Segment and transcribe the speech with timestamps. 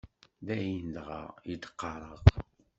[0.45, 1.21] D ayen dɣa
[1.51, 2.21] i d-qqareɣ.